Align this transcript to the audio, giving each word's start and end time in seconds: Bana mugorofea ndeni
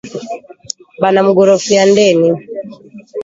Bana 1.01 1.19
mugorofea 1.25 1.83
ndeni 1.91 2.29